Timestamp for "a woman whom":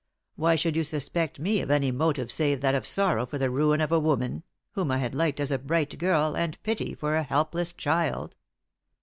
3.91-4.89